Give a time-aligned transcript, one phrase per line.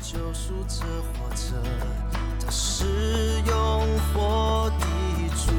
[0.00, 1.52] 救赎者活着，
[2.40, 2.84] 他是
[3.46, 4.86] 永活的
[5.36, 5.52] 主。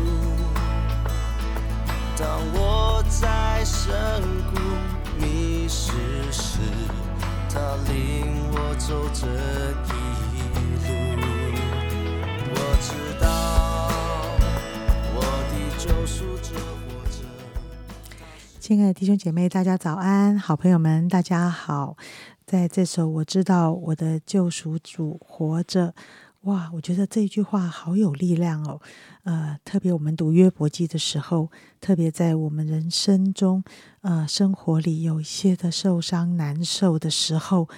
[2.17, 3.85] 当我在深
[4.51, 4.59] 谷
[5.19, 5.91] 迷失
[6.31, 6.59] 时，
[7.49, 7.59] 他
[7.91, 9.27] 领我走这
[9.85, 9.91] 一
[10.75, 10.87] 路。
[12.51, 12.89] 我知
[13.21, 13.25] 道
[15.15, 15.17] 我
[15.49, 17.17] 的救赎者活着。
[18.59, 20.37] 亲爱的弟兄姐妹，大家早安！
[20.39, 21.95] 好朋友们，大家好！
[22.49, 25.93] 在这首我知道我的救赎主活着，
[26.41, 28.81] 哇，我觉得这句话好有力量哦。
[29.21, 33.63] 呃，特别我们读约伯记的时候，特别在我们人生中，
[34.01, 37.69] 呃，生活里有一些的受伤难受的时候。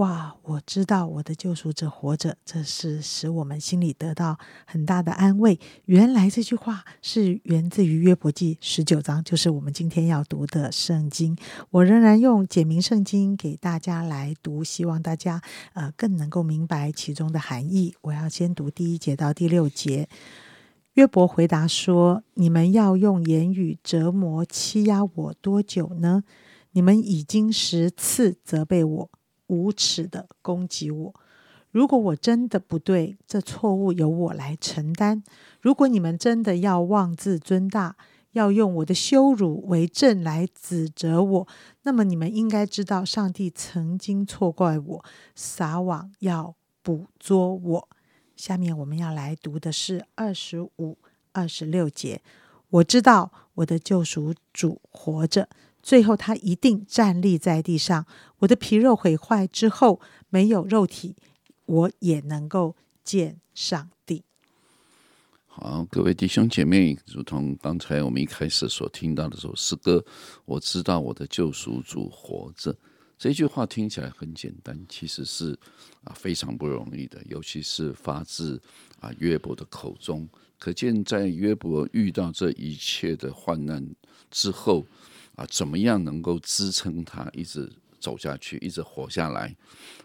[0.00, 0.34] 哇！
[0.44, 5.60] 我知道我的救赎者活着，这是使我们心里得到很大的安慰。
[5.84, 11.36] 原来这句话是源自于约伯记十九章，就是我们今天要读的圣经。
[11.68, 15.42] 我仍然用简明圣经给大家来读，希望大家
[15.74, 17.94] 呃更能够明白其中的含义。
[18.00, 20.08] 我要先读第一节到第六节。
[20.94, 26.24] 约伯回答说：“你们要用言语折磨欺压我多久呢？
[26.72, 29.10] 你们已经十次责备我。”
[29.50, 31.14] 无耻的攻击我！
[31.72, 35.22] 如果我真的不对，这错误由我来承担。
[35.60, 37.96] 如果你们真的要妄自尊大，
[38.32, 41.48] 要用我的羞辱为证来指责我，
[41.82, 47.88] 那么你们应该知道，上帝曾经错怪我，撒网要捕捉我。
[48.36, 50.96] 下面我们要来读的是二十五、
[51.32, 52.22] 二十六节。
[52.70, 55.48] 我知道我的救赎主活着。
[55.82, 58.06] 最后，他一定站立在地上。
[58.40, 61.16] 我的皮肉毁坏之后，没有肉体，
[61.64, 64.22] 我也能够见上帝。
[65.46, 70.04] 好，各位弟兄姐妹，如同刚才我们一开始所听到的这首诗歌，
[70.44, 72.76] 我知道我的救赎主活着。
[73.18, 75.58] 这句话听起来很简单，其实是
[76.04, 78.60] 啊非常不容易的，尤其是发自
[79.00, 80.28] 啊约伯的口中。
[80.58, 83.86] 可见，在约伯遇到这一切的患难
[84.30, 84.86] 之后。
[85.40, 89.56] 啊，怎么样能够支撑他一直走下去，一直活下来？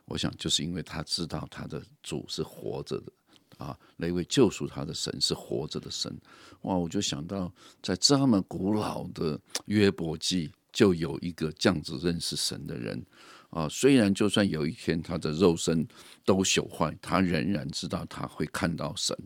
[0.05, 3.11] 我想，就是因为他知道他的主是活着的
[3.57, 6.17] 啊，那位救赎他的神是活着的神。
[6.61, 7.53] 哇，我就想到，
[7.83, 13.01] 在这么古老的约伯记，就有一个这样子认识神的人
[13.49, 13.67] 啊。
[13.69, 15.87] 虽然就算有一天他的肉身
[16.25, 19.17] 都朽坏，他仍然知道他会看到神。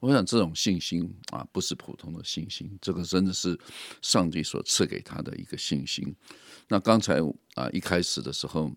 [0.00, 3.58] 我想这种信心啊，不是普通的信心，这个真的是
[4.02, 6.14] 上帝所赐给他的一个信心。
[6.68, 7.20] 那刚才
[7.54, 8.70] 啊，一开始的时候。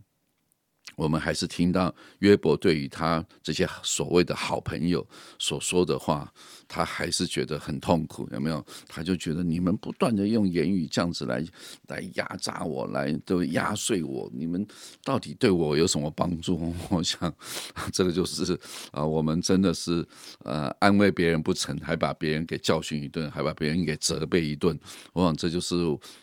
[0.95, 5.05] 我们还是听到约伯对于他这些所谓的好朋友
[5.39, 6.31] 所说的话，
[6.67, 8.63] 他还是觉得很痛苦，有没有？
[8.87, 11.43] 他就觉得你们不断的用言语这样子来
[11.87, 14.67] 来压榨我，来都压碎我，你们
[15.03, 16.73] 到底对我有什么帮助？
[16.89, 17.33] 我想
[17.93, 18.59] 这个就是
[18.91, 20.05] 啊，我们真的是
[20.43, 24.77] 呃安慰别人不成，还把别人给教训一顿，还把别人给责备一顿。
[25.13, 25.75] 我想这就是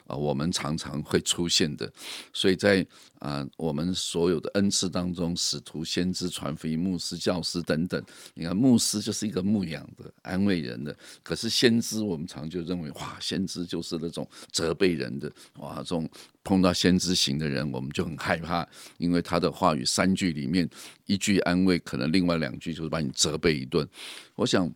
[0.07, 1.91] 啊我们常常会出现的，
[2.35, 2.87] 所以在。
[3.19, 8.03] 啊，我们所有的恩赐当中，使徒、先知、传福音、牧师、教师等等，
[8.35, 10.97] 你看牧师就是一个牧养的、安慰人的。
[11.23, 16.09] 可是先知，我们常就认为，哇，先知就是那种责备人的，哇，这种
[16.43, 18.67] 碰到先知型的人，我们就很害怕，
[18.99, 20.69] 因为他的话语三句里面
[21.07, 23.89] 一句安慰，可能另外两句就是把你责备一顿。
[24.35, 24.73] 我想。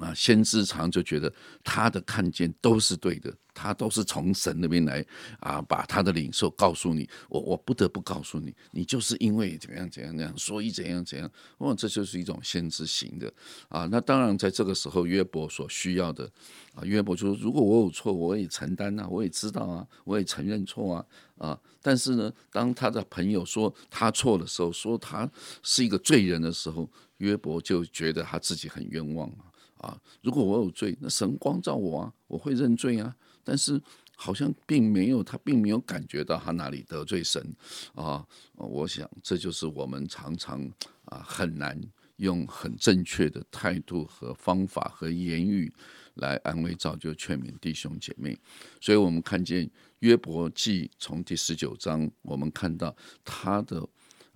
[0.00, 1.32] 啊，先知常就觉得
[1.64, 5.04] 他的看见都是对的，他都是从神那边来
[5.40, 7.08] 啊，把他的领受告诉你。
[7.28, 11.30] 我我不得不告诉你，你就是因为怎样怎样怎样，所以怎样怎样。
[11.58, 13.32] 哦，这就是一种先知型的
[13.68, 13.88] 啊。
[13.90, 16.30] 那当然，在这个时候，约伯所需要的
[16.74, 21.04] 啊，约伯就说：如果我有错，我也承担啊，我也知道啊，我也承认错啊
[21.38, 21.60] 啊。
[21.82, 25.28] 但是呢，当他的朋友说他错的时候，说他
[25.62, 26.88] 是一个罪人的时候，
[27.18, 29.47] 约伯就觉得他自己很冤枉啊。
[29.78, 33.14] 啊，如果我有罪，那神光照我啊，我会认罪啊。
[33.42, 33.80] 但是
[34.16, 37.54] 好像并没有，他并没有感觉到他哪里得罪神
[37.94, 38.26] 啊。
[38.54, 40.62] 我想这就是我们常常
[41.06, 41.80] 啊很难
[42.16, 45.72] 用很正确的态度和方法和言语
[46.14, 48.38] 来安慰、造就、劝勉弟兄姐妹。
[48.80, 49.70] 所以我们看见
[50.00, 52.94] 约伯记从第十九章，我们看到
[53.24, 53.88] 他的。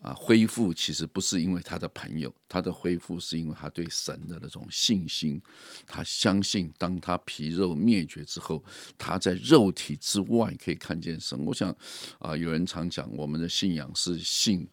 [0.02, 5.40] 啊，恢复其实不是因为他的朋友，他的恢复是因为他对神的那种信心。
[5.87, 8.62] 他相信，当他皮肉灭绝之后，
[8.99, 11.38] 他在肉体之外可以看见神。
[11.44, 11.75] 我想，
[12.19, 14.69] 啊，有人常讲，我们的信仰是信、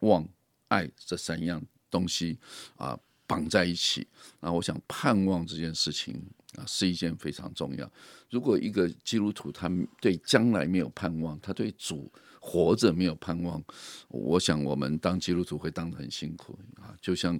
[0.00, 0.24] 望、
[0.68, 1.60] 爱这三样
[1.90, 2.38] 东西
[2.76, 2.96] 啊
[3.26, 4.06] 绑在一起。
[4.38, 6.14] 那我想，盼望这件事情
[6.54, 7.90] 啊，是一件非常重要。
[8.30, 9.68] 如果一个基督徒他
[10.00, 12.08] 对将来没有盼望，他对主
[12.46, 13.60] 活着没有盼望，
[14.06, 16.94] 我想我们当基督徒会当得很辛苦啊。
[17.02, 17.38] 就像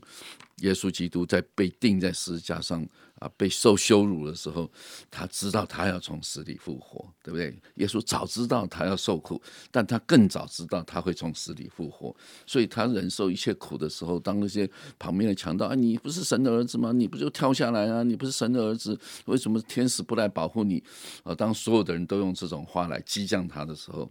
[0.56, 2.85] 耶稣基督在被钉在十字架上
[3.20, 4.69] 啊，被受羞辱的时候，
[5.08, 7.56] 他知道他要从死里复活，对不对？
[7.76, 12.14] 耶稣早知道他要受苦，但他更早知道他会从死里复活，
[12.44, 14.69] 所以他忍受一切苦的时候，当那些
[14.99, 16.91] 旁边的强盗啊，你不是神的儿子吗？
[16.91, 18.02] 你不就跳下来啊？
[18.02, 20.82] 你不是神的儿子，为什么天使不来保护你？
[21.23, 24.11] 啊，当所有的人都用这种话来激将他的时候，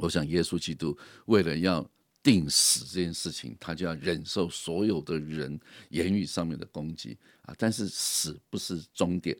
[0.00, 1.88] 我想耶稣基督为了要。
[2.22, 5.58] 定死这件事情，他就要忍受所有的人
[5.88, 7.16] 言语上面的攻击
[7.46, 7.54] 啊！
[7.56, 9.34] 但是死不是终点，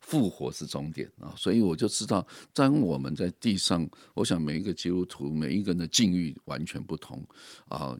[0.00, 1.34] 复活是终点啊！
[1.36, 7.22] 所以我就知道，当我们在地上，我想每一个基督徒，每一个人的境遇完全不同
[7.68, 7.94] 啊。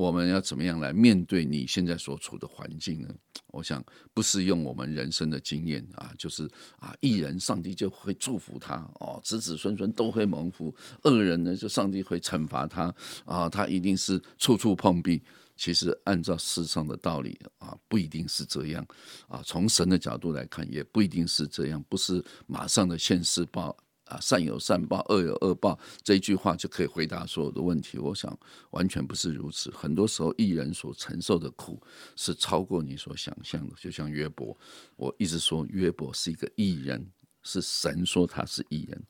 [0.00, 3.14] 我们要怎么样来面对你现在所处的环境呢？
[3.52, 6.48] 我想不是用我们人生的经验啊，就是
[6.78, 12.94] 啊，一人上帝就会祝福他哦，子子孙孙都会蒙福；恶人呢，就上帝会惩罚他
[13.26, 15.22] 啊，他一定是处处碰壁。
[15.54, 18.86] 其实按照世上的道理啊，不一定是这样
[19.28, 19.42] 啊。
[19.44, 23.76] 从神的角度来看，也不一定是这样，不是马上的现世报。
[24.10, 27.96] 啊，善有善报，恶有恶报，这一句话就可以回答所有的问题。
[27.96, 28.36] 我想
[28.70, 29.70] 完全不是如此。
[29.70, 31.80] 很多时候，艺人所承受的苦
[32.16, 33.74] 是超过你所想象的。
[33.78, 34.56] 就像约伯，
[34.96, 37.08] 我一直说约伯是一个艺人，
[37.44, 39.00] 是神说他是艺人，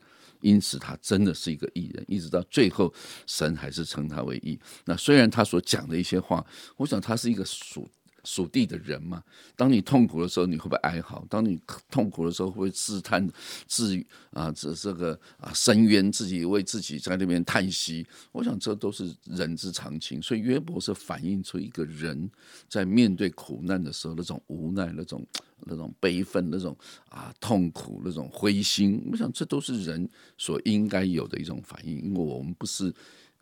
[0.43, 2.05] 因此他真的是一个艺人。
[2.07, 2.93] 一直到最后，
[3.27, 4.61] 神还是称他为义。
[4.85, 7.91] 那虽然他所讲的一些话，我想他是一个属。
[8.25, 9.23] 属地的人嘛，
[9.57, 11.25] 当你痛苦的时候，你会不会哀嚎？
[11.29, 11.59] 当你
[11.91, 13.27] 痛苦的时候，会不会自叹
[13.67, 14.51] 自啊？
[14.53, 18.07] 这这个啊，深渊自己为自己在那边叹息。
[18.33, 20.21] 我想这都是人之常情。
[20.21, 22.31] 所以约伯是反映出一个人
[22.69, 25.27] 在面对苦难的时候那种无奈、那种
[25.61, 26.77] 那种悲愤、那种
[27.09, 29.03] 啊痛苦、那种灰心。
[29.11, 32.95] 我想这都是人所应该有的一种反应，因为我们不是。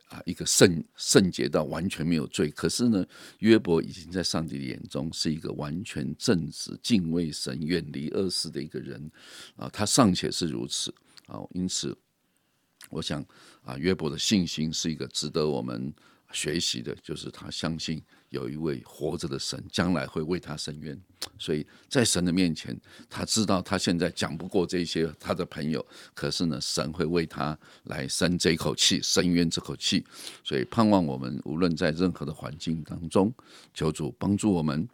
[0.09, 3.07] 啊，一个圣圣洁到完全没有罪，可是呢，
[3.41, 9.11] 约伯已经在上帝的眼中是一个完全正直、敬畏神、远离恶事的一个人
[9.57, 10.95] 啊，他尚且是如此
[11.27, 11.97] 啊，因此，
[12.91, 13.25] 我想
[13.63, 15.93] 啊，约伯的信心是一个值得我们
[16.33, 18.03] 学习的，就是他相信。
[18.31, 21.01] 有一位活着的神，将来会为他伸冤，
[21.39, 22.79] 所以在神的面前，
[23.09, 25.85] 他知道他现在讲不过这些他的朋友，
[26.15, 30.05] 可是呢，神会为他来生这口气，伸冤这口气，
[30.45, 33.33] 所以盼望我们无论在任何的环境当中，
[33.73, 34.87] 求主帮助我们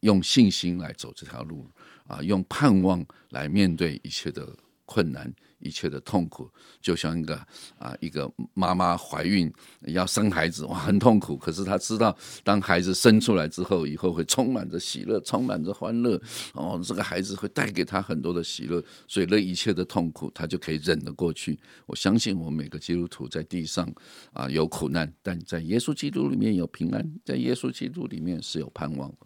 [0.00, 1.66] 用信心来走这条路
[2.06, 4.46] 啊，用盼望来面对一切的
[4.84, 5.32] 困难。
[5.60, 6.46] 一切的痛苦，
[6.78, 7.34] 就像一个
[7.78, 9.50] 啊，一个妈妈怀孕
[9.86, 11.38] 要生孩子，哇，很痛苦。
[11.38, 16.20] 可是她知道，当孩子生出来之后，以后会充满着喜乐，充满着欢乐。
[16.52, 21.58] 哦，这个孩子会带给她很多的喜乐，所以那一切的痛苦，她就可以忍得过去。
[21.86, 23.90] 我相信，我们每个基督徒在地上
[24.34, 29.16] 啊有苦难，但在耶稣基督里面有平安，在耶稣基督里面是有盼望的。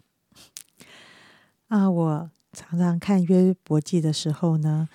[1.67, 4.87] 啊，我常常看约伯记的时候呢。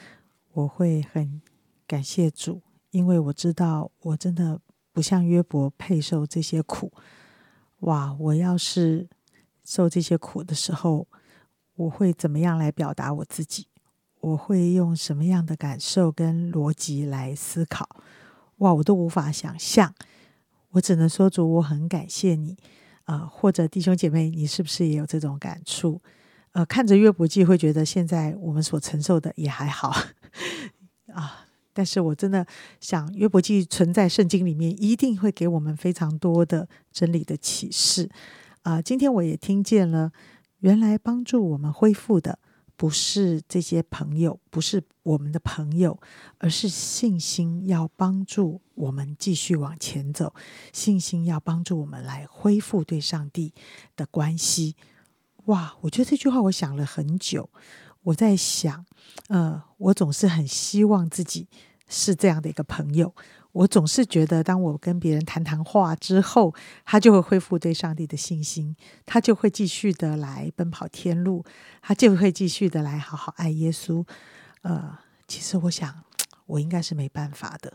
[0.54, 1.42] 我会很
[1.84, 4.60] 感谢主，因为我知道我真的
[4.92, 6.92] 不像约伯配受这些苦。
[7.80, 8.16] 哇！
[8.20, 9.08] 我要是
[9.64, 11.08] 受这些苦的时候，
[11.74, 13.66] 我会怎么样来表达我自己？
[14.20, 17.88] 我会用什么样的感受跟逻辑来思考？
[18.58, 18.72] 哇！
[18.74, 19.92] 我都无法想象。
[20.70, 22.56] 我只能说主，我很感谢你
[23.04, 23.18] 啊！
[23.18, 26.00] 或者弟兄姐妹，你是不是也有这种感触？
[26.54, 29.92] 呃，看着约伯记，会觉得现在我们所承受的也还好
[31.12, 31.46] 啊。
[31.72, 32.46] 但是我真的
[32.78, 38.08] 想，约伯记存在圣经里面，一定会给我们非常多的真理的启示
[38.62, 38.80] 啊。
[38.80, 40.12] 今天我也听见了，
[40.60, 42.38] 原来帮助我们恢复的
[42.76, 45.98] 不是这些朋友，不是我们的朋友，
[46.38, 50.32] 而是信心要帮助我们继续往前走，
[50.72, 53.52] 信心要帮助我们来恢复对上帝
[53.96, 54.76] 的关系。
[55.46, 57.50] 哇，我觉得这句话我想了很久。
[58.04, 58.84] 我在想，
[59.28, 61.48] 呃，我总是很希望自己
[61.88, 63.14] 是这样的一个朋友。
[63.52, 71.44] 我总是觉得，当我跟别人谈谈话之后，他就会恢复对上帝的信心，他就会继续的来奔跑天路，
[71.80, 74.04] 他就会继续的来好好爱耶稣。
[74.62, 76.04] 呃，其实我想，
[76.46, 77.72] 我应该是没办法的。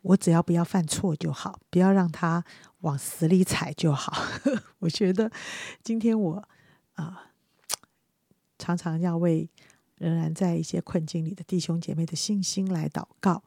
[0.00, 2.42] 我只要不要犯错就好，不要让他
[2.80, 4.16] 往死里踩就好。
[4.78, 5.30] 我觉得
[5.82, 6.48] 今天我。
[6.98, 7.30] 啊，
[8.58, 9.48] 常常要为
[9.96, 13.42] 仍然在一些困境里的弟兄姐妹的信心来祷告。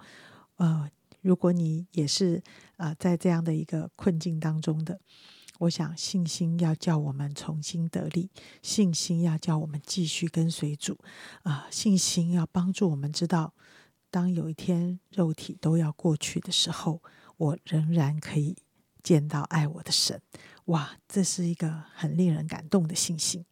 [0.55, 0.89] 呃，
[1.21, 2.41] 如果你也是
[2.77, 4.99] 啊，在这样的一个困境当中的，
[5.59, 8.29] 我想信心要叫我们重新得力，
[8.61, 10.97] 信心要叫我们继续跟随主
[11.43, 13.53] 啊，信心要帮助我们知道，
[14.09, 17.01] 当有一天肉体都要过去的时候，
[17.37, 18.55] 我仍然可以
[19.03, 20.21] 见到爱我的神。
[20.65, 23.43] 哇，这是一个很令人感动的信心。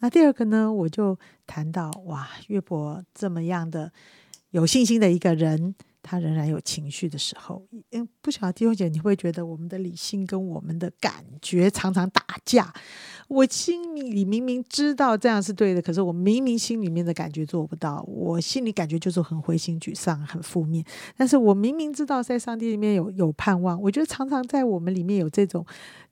[0.00, 3.92] 那第二个呢，我就谈到哇，约伯这么样的
[4.50, 5.74] 有信心的一个人。
[6.06, 12.72] 他仍然有情绪的时候，嗯，不晓得弟兄姐，你会觉得我们的理性跟我们的感觉常常打架。
[13.26, 20.84] 我心里明明知道这样是对的，可是我明明心里面的感觉做不到，我心里感觉就是很灰心沮丧、很负面。
[21.16, 25.66] 但是我明明知道在上帝里面有有盼望，我觉得常常在我们里面有这种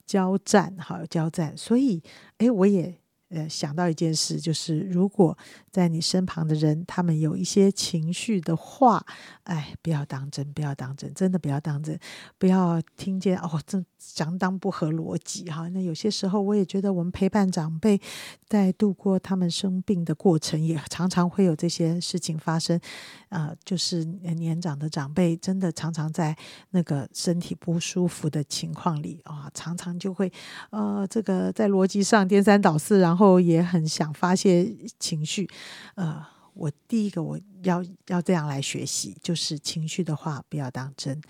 [0.05, 1.57] 交战，哈，交战。
[1.57, 2.03] 所以，
[2.39, 2.99] 哎，我也。
[3.31, 5.37] 呃，想到一件事，就是如果
[5.71, 9.05] 在你身旁的人，他们有一些情绪的话，
[9.45, 11.99] 哎，不要当真，不要当真，真的不要当真，
[12.39, 15.67] 不要听见哦，这相当不合逻辑哈。
[15.69, 18.01] 那有些时候，我也觉得我们陪伴长辈
[18.47, 22.79] 在度过他们生病的过程，也常常会有这些事情发生。
[23.31, 26.37] 啊，就是年长的长辈，真的常常在
[26.71, 30.31] 那个身体不舒服的情况里啊，常常就会
[30.71, 35.49] 呃，这个在逻辑上颠三倒四，然后也很想发泄情绪。
[35.97, 41.21] 呃，我第一个我要要这样来学习，就是情绪的话不要当真。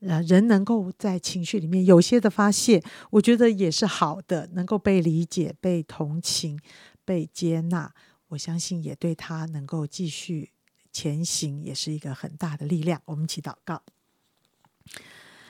[0.00, 6.60] 呃，人能够在情绪里面有些的发泄，我觉得也是好的，能够被理解、被同情、
[7.04, 7.94] 被接纳，
[8.28, 10.52] 我相信也对他能够继续。
[10.92, 13.02] 前行也是一个很大的力量。
[13.04, 13.82] 我们一起祷告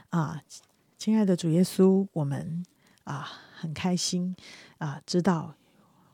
[0.09, 0.43] 啊，
[0.99, 2.67] 亲爱的主耶稣，我们
[3.05, 4.35] 啊很开心
[4.79, 5.55] 啊，知道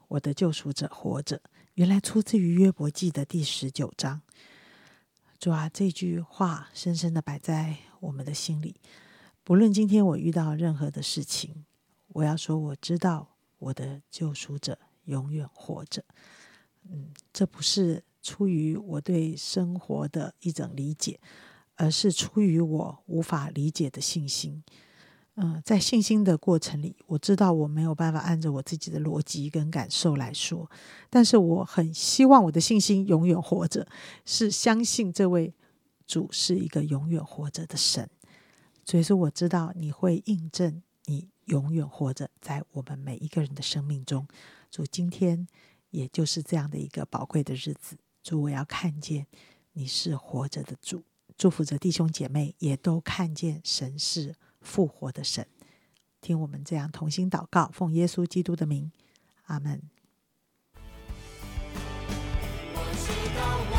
[0.08, 1.40] 我的救赎者活着。
[1.74, 4.20] 原来出自于约伯记的第十九章。
[5.42, 8.76] 主啊，这句话深深的摆在我们的心里。
[9.42, 11.64] 不论今天我遇到任何的事情，
[12.10, 16.04] 我要说我知道我的救赎者永远活着。
[16.84, 18.04] 嗯，这不是。
[18.22, 21.18] 出于我对生活的一种理解，
[21.74, 24.62] 而是出于我无法理解的信心。
[25.36, 30.70] 嗯，在信心的过程里，我知道我没有办法按照我自己的逻辑跟感受来说，
[31.08, 33.88] 但是我很希望我的信心永远活着，
[34.26, 35.54] 是相信这位
[36.06, 38.08] 主是一个永远活着的神。
[38.84, 44.28] 所以说，我知道你会印证你永远活着在我们每一个人的生命中。
[44.70, 45.48] 主，今天
[45.90, 47.96] 也就是这样的一个宝贵的日子。
[48.22, 49.26] 主，我要看见
[49.72, 51.02] 你是活着的主，
[51.38, 55.46] 祝福着弟兄姐妹，也都看见神是复活的神。
[56.20, 58.92] 听我们这样同心祷告，奉耶稣基督的名，
[59.46, 59.82] 阿门。
[62.74, 63.76] 我知道我